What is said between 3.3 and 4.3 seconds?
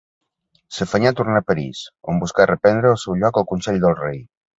al consell del rei.